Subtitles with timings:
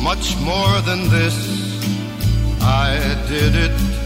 [0.00, 1.36] much more than this,
[2.62, 2.96] I
[3.28, 3.99] did it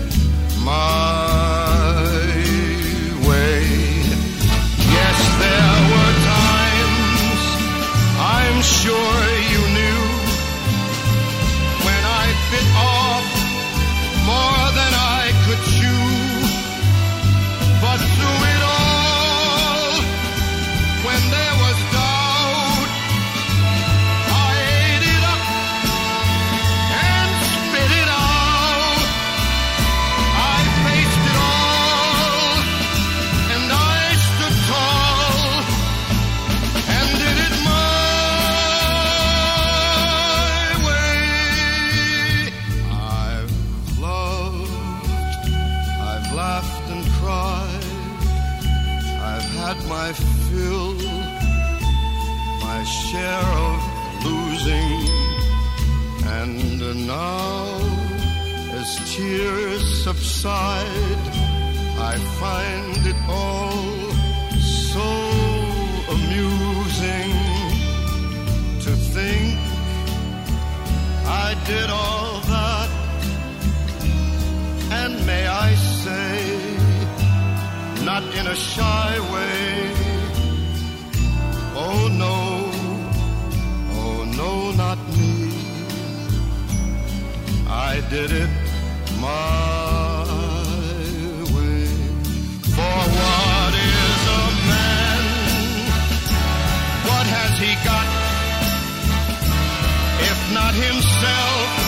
[100.52, 101.83] not himself,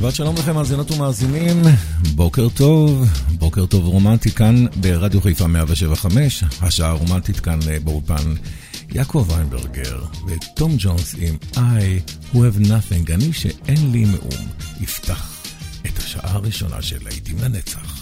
[0.00, 1.62] שבת שלום לכם, מאזינות ומאזינים,
[2.14, 3.08] בוקר טוב,
[3.38, 8.34] בוקר טוב רומנטי כאן ברדיו חיפה 175, השעה הרומנטית כאן אה, באולפן
[8.92, 14.48] יעקב ויינברגר ותום ג'ונס עם I who have nothing, אני שאין לי מאום,
[14.80, 15.44] יפתח
[15.86, 17.95] את השעה הראשונה של להיטים לנצח.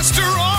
[0.00, 0.49] Clubs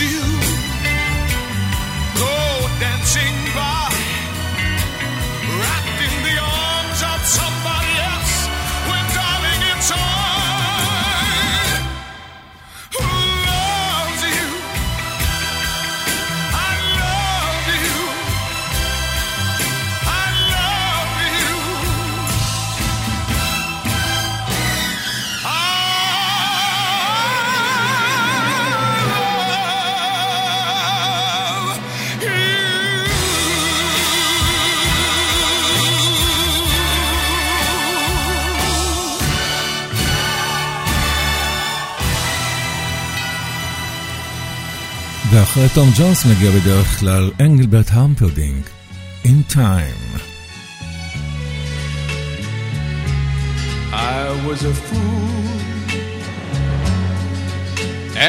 [0.00, 0.33] you
[45.53, 48.63] ואחרי תום ג'ונס מגיע בדרך כלל אנגלברט המפרדינג,
[49.25, 50.21] In Time.
[53.91, 55.47] I was a fool,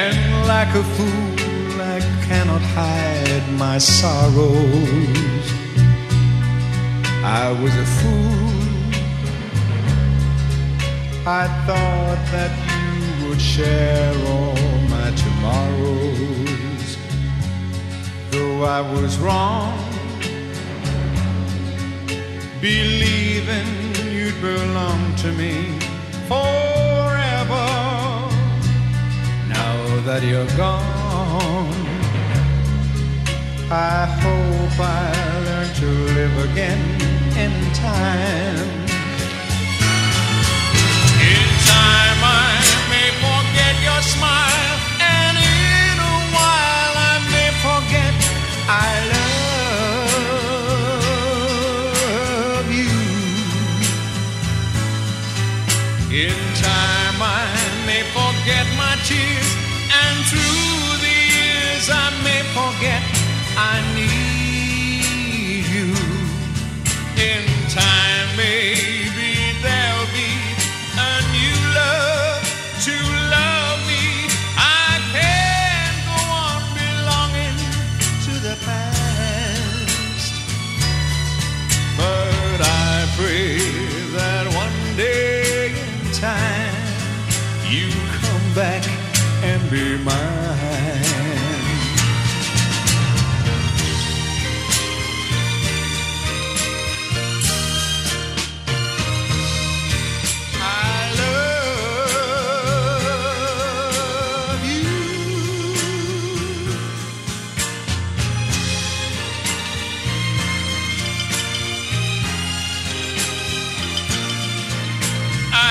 [0.01, 0.19] and
[0.53, 5.47] like a fool, I cannot hide my sorrows.
[7.43, 8.41] I was a fool.
[11.43, 14.61] I thought that you would share all
[14.95, 16.64] my tomorrows.
[18.36, 19.72] Though I was wrong,
[22.60, 23.72] believing
[24.12, 25.80] you'd belong to me
[26.28, 27.68] forever.
[29.48, 29.76] Now
[30.08, 31.72] that you're gone,
[33.72, 35.14] I hope I
[35.48, 36.82] learn to live again
[37.44, 38.70] in time.
[41.32, 42.52] In time, I
[42.92, 44.75] may forget your smile,
[48.68, 49.15] I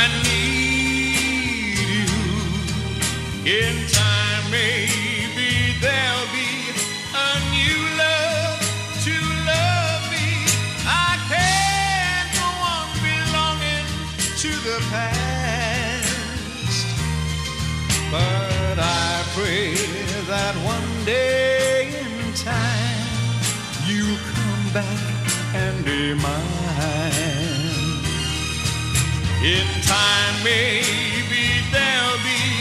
[0.05, 2.13] I need you.
[3.49, 6.53] In time, maybe there'll be
[7.27, 8.61] a new love
[9.07, 9.15] to
[9.49, 10.29] love me.
[10.85, 13.87] I can't go on belonging
[14.43, 16.87] to the past.
[18.11, 19.73] But I pray
[20.33, 23.09] that one day in time
[23.87, 27.54] you come back and be mine.
[29.45, 32.54] In time, maybe there'll be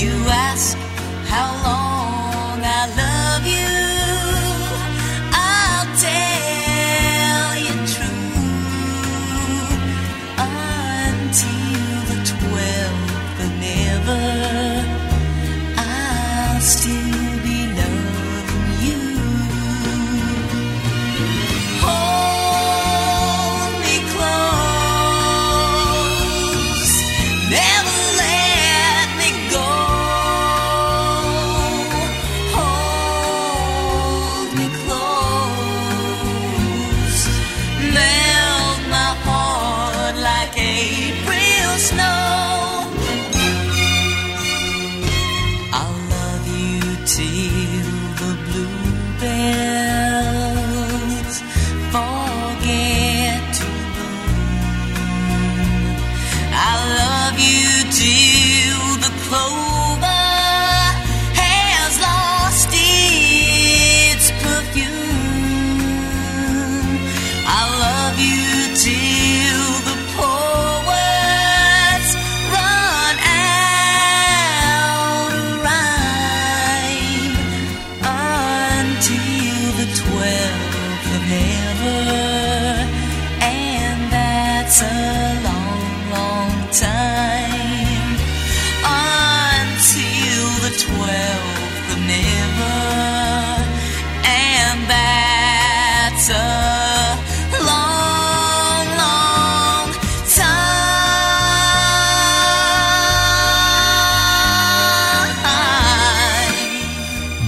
[0.00, 0.78] You ask
[1.28, 1.99] how long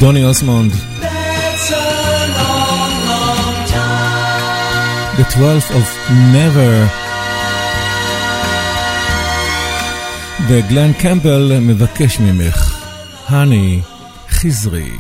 [0.03, 0.73] דוני אוסמונד.
[5.17, 6.89] The 12th of Never.
[10.49, 12.87] וגלן קמפבל מבקש ממך,
[13.29, 13.81] הני,
[14.31, 14.91] חזרי.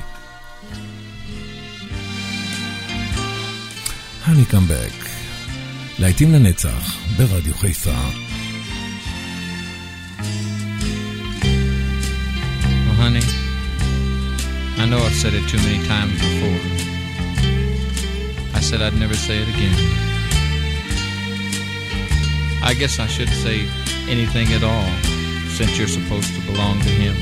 [4.24, 5.08] הני קאמבק,
[5.98, 7.90] להיטים לנצח, ברדיו חיפה.
[12.86, 13.41] Well, honey,
[14.82, 16.60] I know I've said it too many times before.
[18.52, 19.78] I said I'd never say it again.
[22.64, 23.68] I guess I should say
[24.08, 24.88] anything at all,
[25.50, 27.14] since you're supposed to belong to him.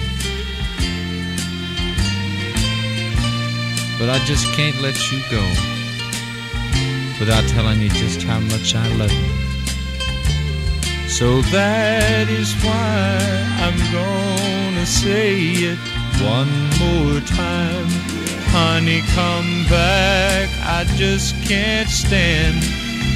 [3.99, 5.45] But I just can't let you go
[7.21, 9.33] without telling you just how much I love you.
[11.11, 13.19] So that is why
[13.61, 17.87] I'm gonna say it one more time.
[18.53, 20.49] Honey, come back.
[20.63, 22.63] I just can't stand.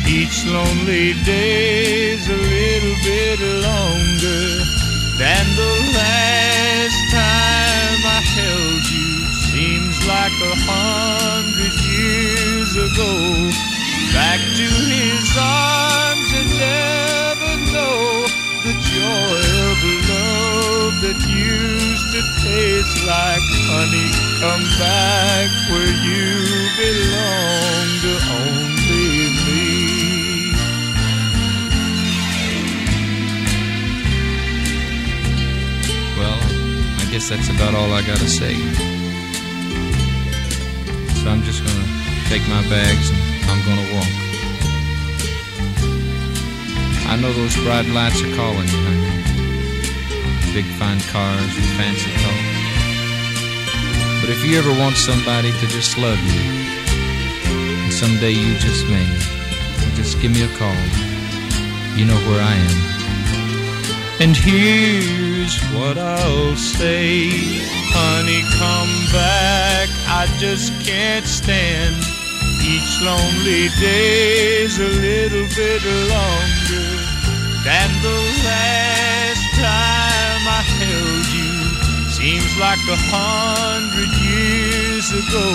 [0.08, 4.46] Each lonely day's a little bit longer
[5.18, 9.11] than the last time I held you.
[9.50, 13.12] Seems like a hundred years ago.
[14.12, 17.03] Back to his arms and never
[22.14, 24.11] used tastes like honey.
[24.38, 26.26] Come back where you
[26.78, 30.54] belong to only me.
[36.18, 36.38] Well,
[37.00, 38.54] I guess that's about all I gotta say.
[41.18, 41.88] So I'm just gonna
[42.28, 44.12] take my bags and I'm gonna walk.
[47.06, 49.13] I know those bright lights are calling you, honey.
[50.54, 52.64] Big fine cars and fancy cars.
[54.20, 56.42] But if you ever want somebody to just love you,
[57.82, 59.04] and someday you just may,
[59.96, 60.78] just give me a call.
[61.99, 62.94] You know where I am.
[64.20, 67.30] And here's what I'll say.
[67.90, 69.88] Honey, come back.
[70.06, 71.96] I just can't stand.
[72.62, 75.82] Each lonely day's a little bit
[76.14, 76.88] longer
[77.66, 79.94] than the last time.
[82.61, 85.49] Like a hundred years ago.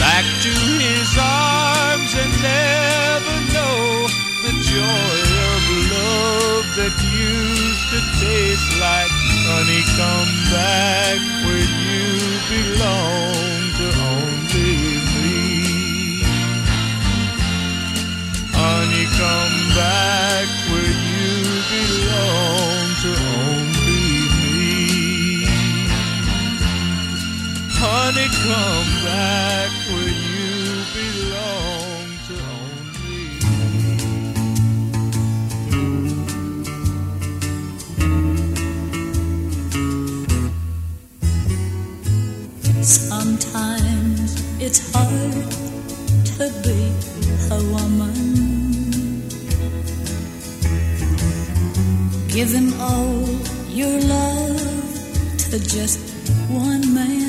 [0.00, 4.08] Back to his arms and never know
[4.42, 5.18] the joy
[5.52, 5.62] of
[5.92, 9.12] love that used to taste like
[9.52, 9.84] honey.
[10.00, 12.08] Come back where you
[12.56, 16.24] belong to only me.
[18.56, 21.36] Honey, come back where you
[21.68, 22.57] belong
[27.80, 33.22] Honey, come back where you belong to only me.
[42.82, 44.28] Sometimes
[44.60, 45.46] it's hard
[46.34, 46.80] to be
[47.54, 48.18] a woman.
[52.26, 53.22] Give him all
[53.68, 54.58] your love
[55.50, 56.00] to just
[56.50, 57.27] one man.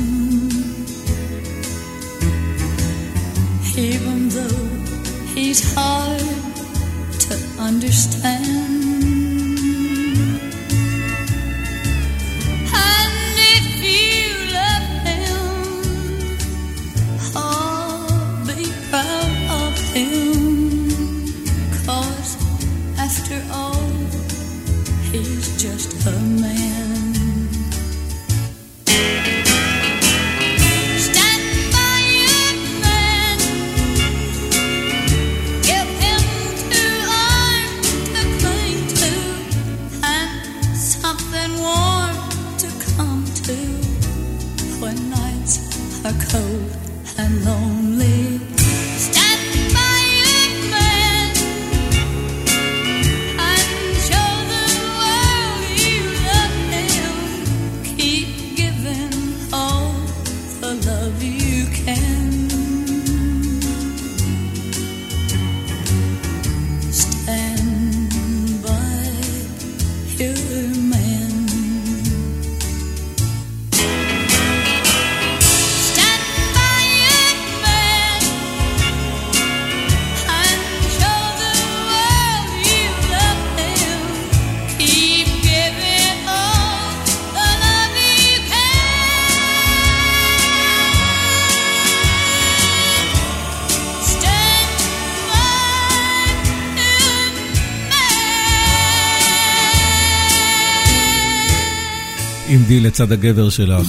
[102.88, 103.88] לצד הגבר שלך.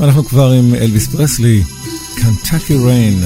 [0.00, 1.62] אנחנו כבר עם אלוויס פרסלי,
[2.16, 3.18] קנטקי ריין.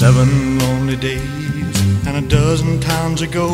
[0.00, 3.48] Seven lonely days and a dozen towns ago,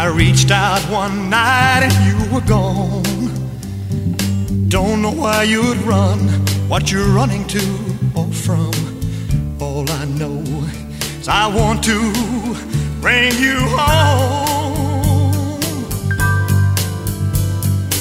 [0.00, 3.26] I reached out one night and you were gone.
[4.68, 6.20] Don't know why you'd run,
[6.70, 7.62] what you're running to
[11.33, 11.97] I want to
[12.99, 15.61] bring you home.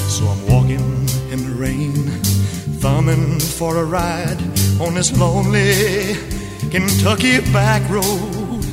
[0.08, 0.80] So I'm walking
[1.30, 1.92] in the rain,
[2.82, 4.42] thumbing for a ride
[4.80, 6.16] on this lonely
[6.72, 8.64] Kentucky back road.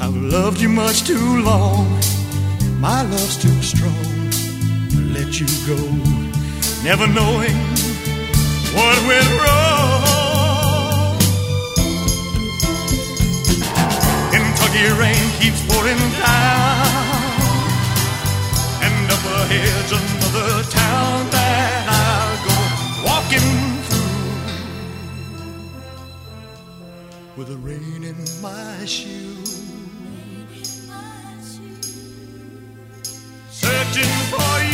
[0.00, 1.86] I've loved you much too long,
[2.80, 4.30] my love's too strong
[4.92, 5.76] to let you go,
[6.82, 7.54] never knowing
[8.74, 9.73] what went wrong.
[14.74, 16.86] Kentucky rain keeps pouring down,
[18.82, 22.56] and up ahead's another town that I'll go
[23.06, 23.50] walking
[23.86, 24.18] through
[27.36, 29.62] with the rain in my shoes.
[33.50, 34.62] Searching for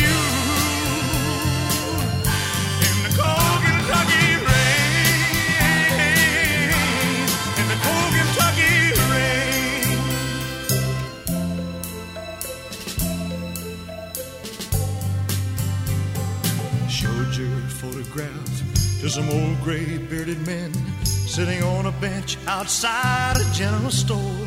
[19.11, 20.71] Some old gray bearded men
[21.03, 24.45] sitting on a bench outside a general store.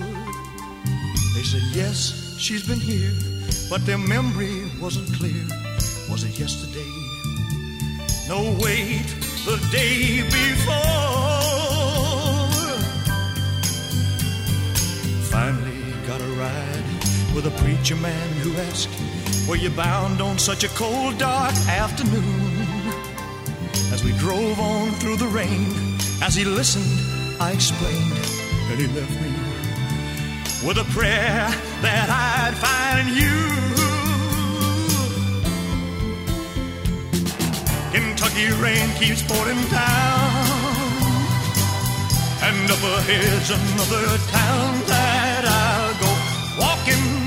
[1.35, 3.13] They said, Yes, she's been here,
[3.69, 5.45] but their memory wasn't clear.
[6.11, 6.89] Was it yesterday?
[8.27, 9.05] No, wait,
[9.45, 10.73] the day before.
[15.29, 18.89] Finally got a ride with a preacher man who asked,
[19.47, 22.44] Were you bound on such a cold, dark afternoon?
[24.05, 25.67] We drove on through the rain,
[26.23, 27.01] as he listened,
[27.41, 28.13] I explained,
[28.71, 29.33] and he left me
[30.67, 31.49] with a prayer
[31.81, 33.37] that I'd find you.
[37.93, 40.31] Kentucky rain keeps pouring down,
[42.43, 46.13] and up ahead's another town that I'll go
[46.61, 47.24] walking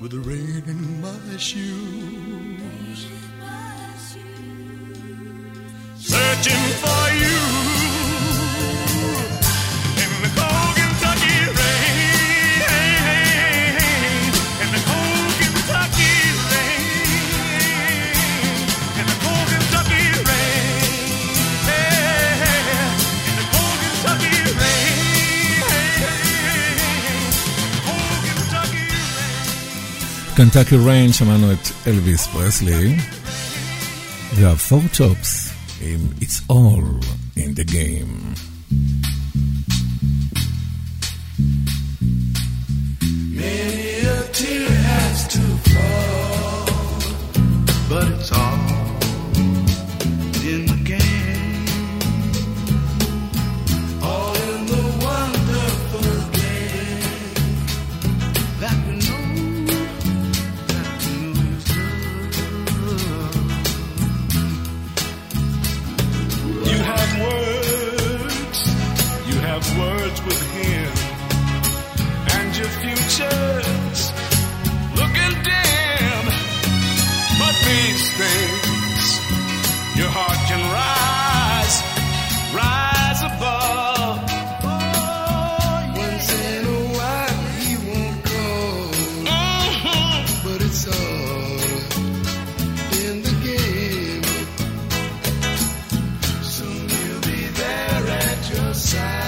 [0.00, 3.06] with the rain in my shoes,
[5.98, 6.93] searching for
[30.36, 32.96] קנטקי ריין שמענו את אלוויס פרסלי
[34.34, 37.04] והפור טופס עם It's All
[37.36, 38.34] in the Game.
[43.40, 46.66] Many a tear has to fall,
[47.88, 48.43] but it's all
[98.74, 99.23] Side.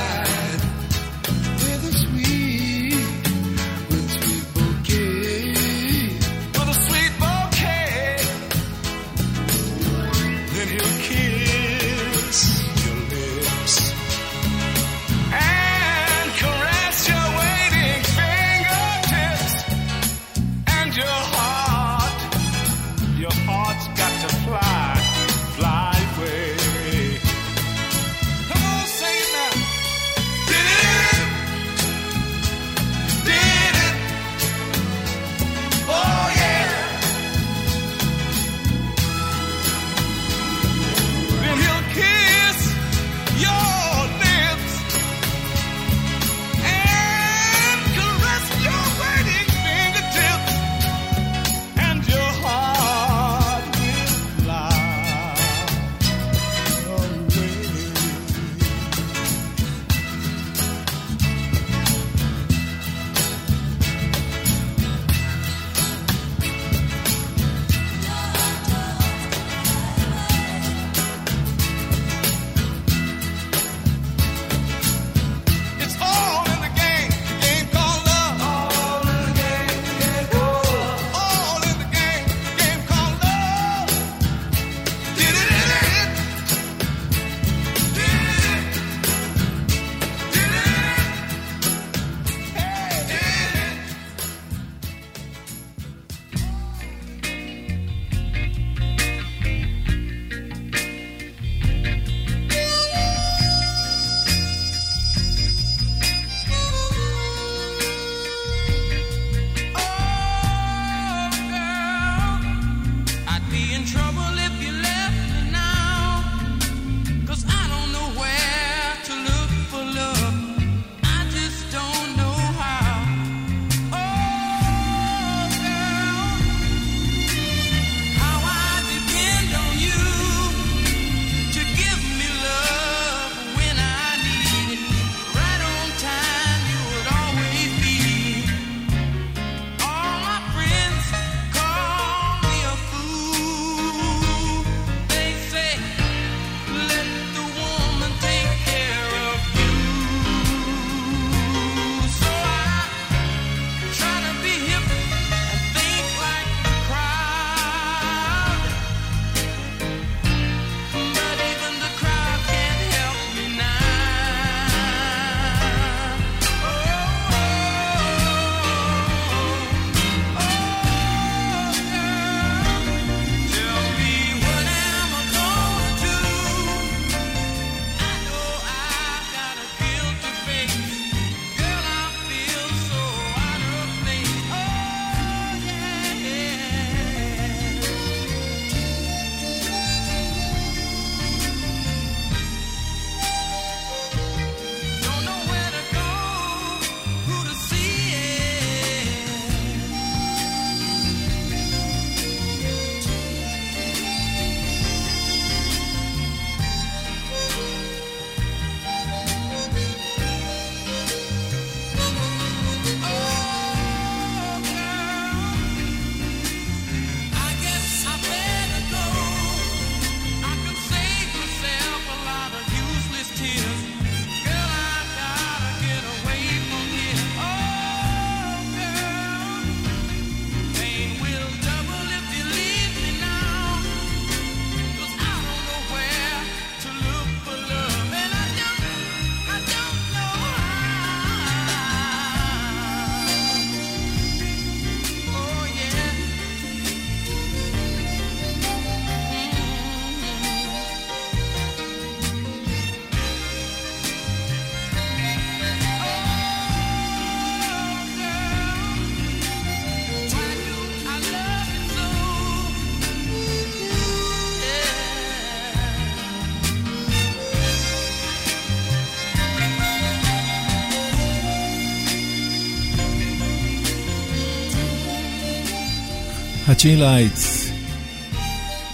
[276.76, 277.70] Hot Lights,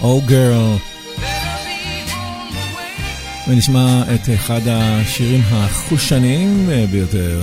[0.00, 0.78] Oh Girl.
[3.48, 7.42] ונשמע את אחד השירים החושניים ביותר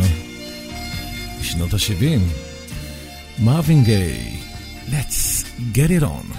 [1.40, 2.20] בשנות ה-70,
[3.40, 4.38] מרווין גיי,
[4.90, 6.39] Let's get it on.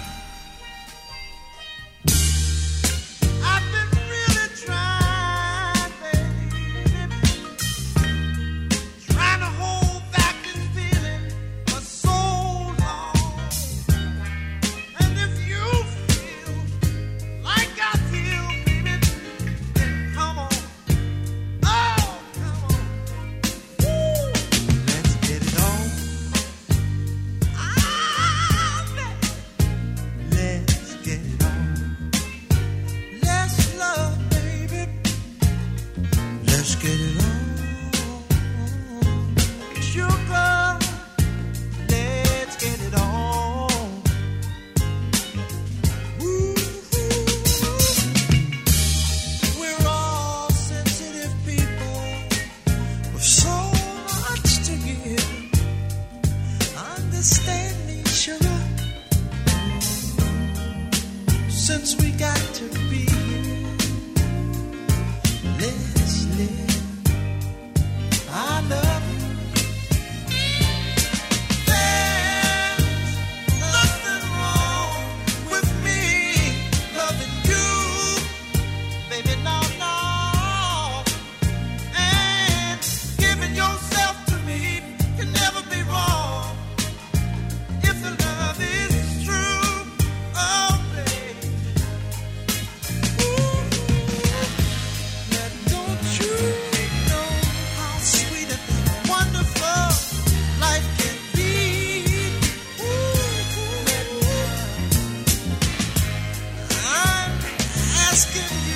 [108.33, 108.70] give you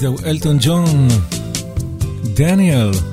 [0.00, 1.08] זהו אלטון ג'ון,
[2.34, 3.09] דניאל.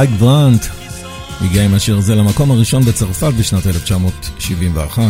[0.00, 0.66] מייק ברנט
[1.40, 5.02] הגיע עם השיר הזה למקום הראשון בצרפת בשנת 1971,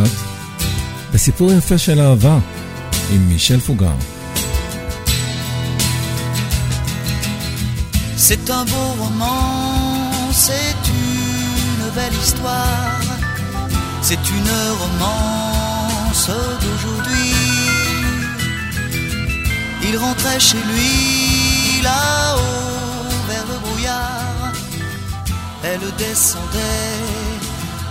[1.15, 2.39] בסיפור יפה של אהבה
[3.15, 3.95] עם מישל פוגר.
[8.29, 9.43] C'est un beau roman,
[10.33, 13.01] c'est une belle histoire,
[14.03, 16.31] c'est une romance
[16.63, 17.35] d'aujourd'hui.
[19.89, 22.70] Il rentrait chez lui là-haut vers le brouillard,
[25.64, 27.00] elle descendait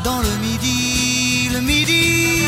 [0.05, 2.43] dans le midi, le midi,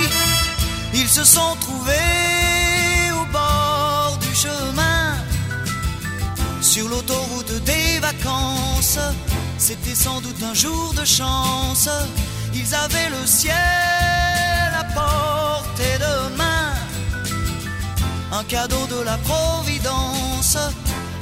[0.95, 5.14] ils se sont trouvés au bord du chemin
[6.61, 8.99] sur l'autoroute des vacances.
[9.59, 11.89] C'était sans doute un jour de chance.
[12.55, 13.55] Ils avaient le ciel
[14.79, 16.73] à portée de main.
[18.33, 20.57] Un cadeau de la Providence.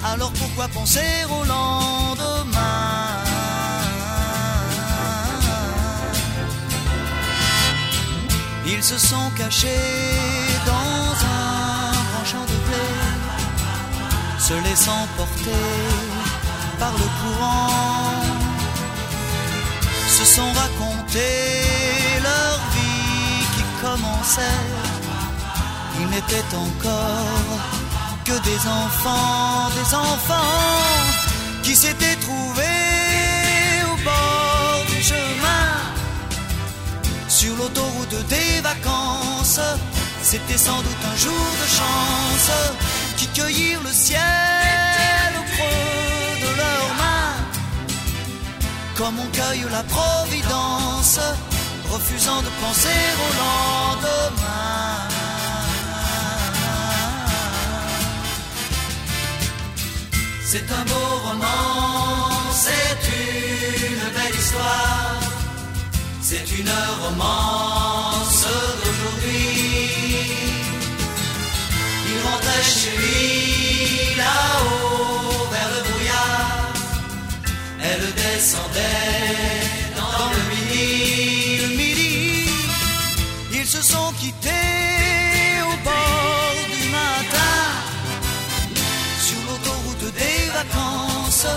[0.04, 2.89] Alors pourquoi penser au lendemain?
[8.72, 9.66] Ils se sont cachés
[10.64, 13.10] dans un grand champ de blé
[14.38, 15.66] se laissant porter
[16.78, 18.14] par le courant,
[20.08, 21.50] se sont racontés
[22.22, 24.66] leur vie qui commençait.
[26.00, 27.60] Ils n'étaient encore
[28.24, 31.10] que des enfants, des enfants
[31.62, 32.69] qui s'étaient trouvés
[37.40, 39.60] sur l'autoroute des vacances.
[40.22, 42.50] C'était sans doute un jour de chance
[43.16, 47.36] qui cueillirent le ciel au creux de leurs mains,
[48.98, 51.18] comme on cueille la providence,
[51.90, 54.96] refusant de penser au lendemain.
[60.44, 62.30] C'est un beau roman,
[62.64, 65.20] c'est une belle histoire,
[66.30, 68.46] c'est une romance
[68.80, 69.90] d'aujourd'hui.
[72.06, 76.72] Il rentrait chez lui là-haut vers le brouillard.
[77.82, 79.26] Elle descendait
[80.00, 80.86] dans le midi.
[81.62, 82.46] Le midi,
[83.52, 87.58] ils se sont quittés au bord du matin.
[89.26, 91.48] Sur l'autoroute des vacances,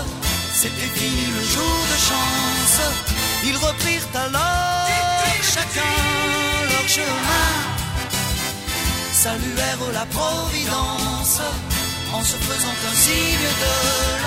[0.60, 3.13] c'était fini le jour de chance.
[3.46, 4.74] Ils reprirent alors
[5.42, 5.96] chacun
[6.70, 7.50] leur chemin
[9.12, 11.40] saluèrent la Providence
[12.12, 13.76] en se faisant un signe de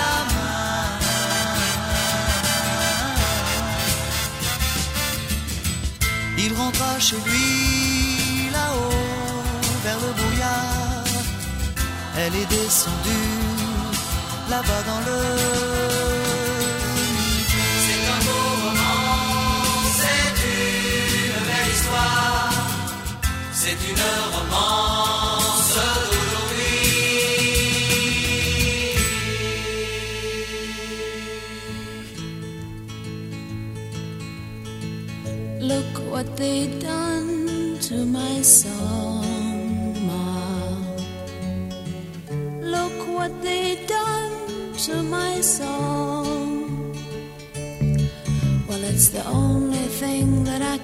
[0.00, 0.68] la main.
[6.38, 9.04] Il rentra chez lui là-haut
[9.84, 11.04] vers le brouillard.
[12.20, 13.36] Elle est descendue
[14.48, 15.87] là-bas dans le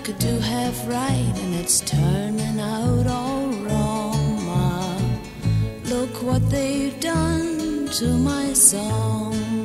[0.04, 1.43] could do half right,
[1.76, 4.96] it's turning out all wrong, Ma.
[5.86, 9.63] Look what they've done to my song.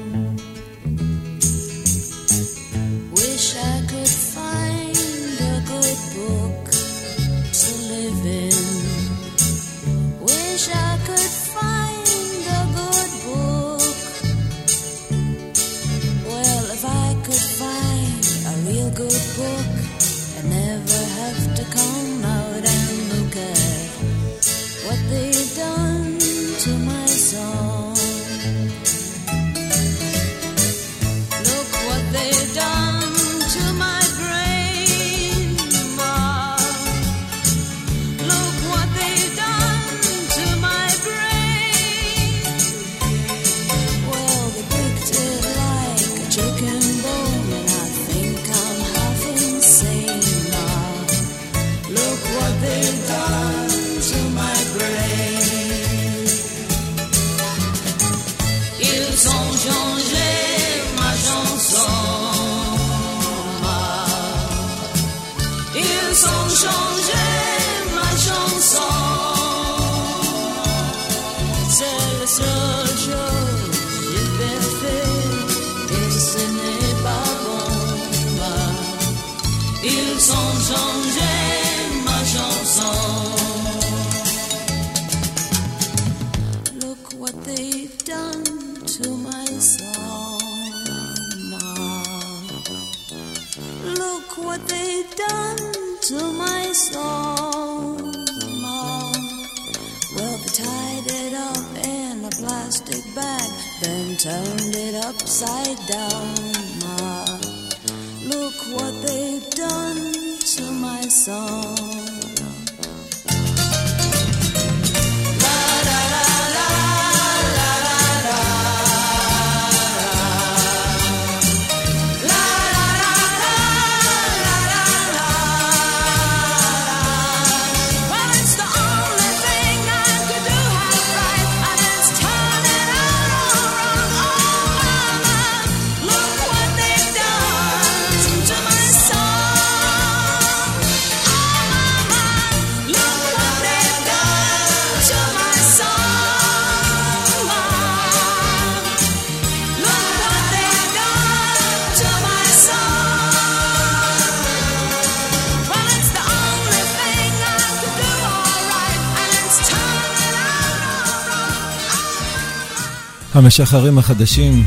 [163.40, 164.64] המשחרים החדשים.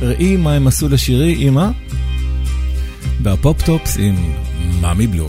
[0.00, 1.70] ראי מה הם עשו לשירי, אמא?
[3.22, 4.32] והפופ-טופס עם
[4.80, 5.28] מאמי בלו.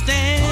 [0.00, 0.45] understand.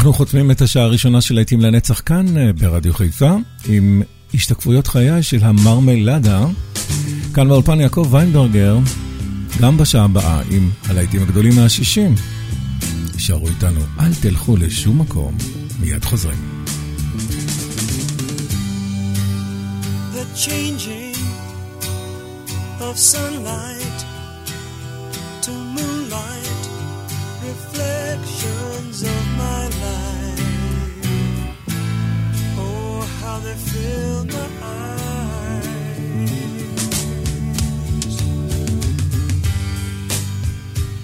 [0.00, 3.36] אנחנו חותמים את השעה הראשונה של להיטים לנצח כאן אה, ברדיו חיפה,
[3.68, 4.02] עם
[4.34, 6.46] השתקפויות חיי של המרמלדה.
[7.34, 8.78] כאן באולפן יעקב ויינברגר,
[9.60, 12.14] גם בשעה הבאה עם הלהיטים הגדולים מהשישים.
[13.14, 15.36] יישארו איתנו, אל תלכו לשום מקום,
[15.80, 16.38] מיד חוזרים.
[20.34, 21.16] changing
[22.88, 23.98] of sunlight
[25.44, 26.62] to moonlight,
[27.48, 29.29] reflections of
[32.58, 36.30] Oh, how they fill my eyes.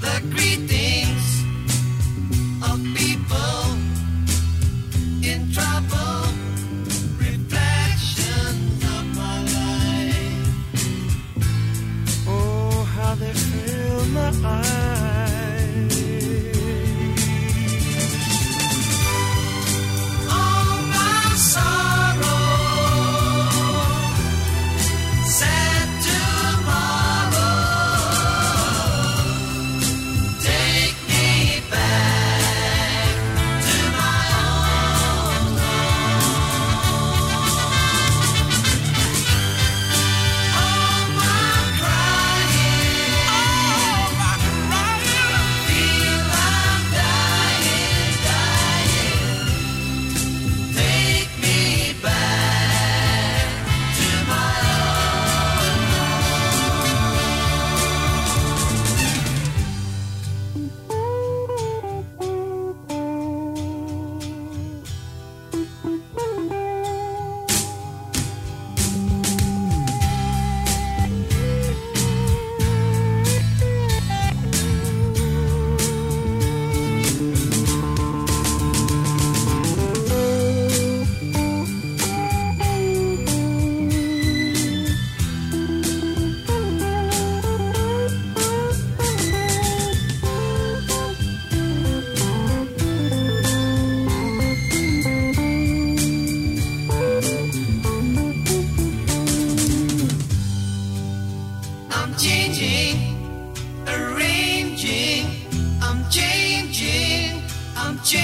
[0.01, 1.27] The greetings
[2.63, 3.66] of people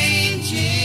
[0.03, 0.82] em.